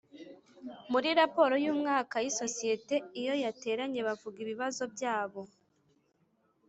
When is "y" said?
1.63-1.67, 2.23-2.27